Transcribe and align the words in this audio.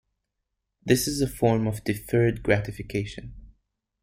This 0.83 1.07
is 1.07 1.21
a 1.21 1.27
form 1.27 1.67
of 1.67 1.83
deferred 1.83 2.41
gratification. 2.41 3.35